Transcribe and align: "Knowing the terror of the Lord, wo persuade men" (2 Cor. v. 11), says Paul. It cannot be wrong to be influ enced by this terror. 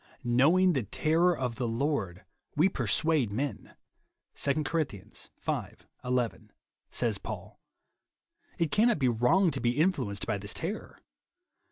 "Knowing 0.23 0.73
the 0.73 0.81
terror 0.81 1.37
of 1.37 1.57
the 1.57 1.67
Lord, 1.67 2.25
wo 2.55 2.67
persuade 2.69 3.31
men" 3.31 3.75
(2 4.33 4.63
Cor. 4.63 4.83
v. 4.83 5.01
11), 6.03 6.51
says 6.89 7.19
Paul. 7.19 7.59
It 8.57 8.71
cannot 8.71 8.97
be 8.97 9.07
wrong 9.09 9.51
to 9.51 9.61
be 9.61 9.75
influ 9.75 10.07
enced 10.09 10.25
by 10.25 10.39
this 10.39 10.55
terror. 10.55 11.03